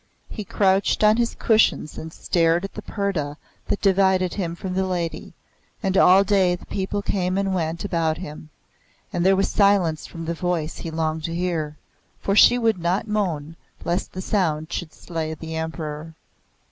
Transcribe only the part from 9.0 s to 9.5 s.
and there was